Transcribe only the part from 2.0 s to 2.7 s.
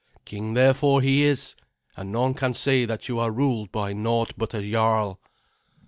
none can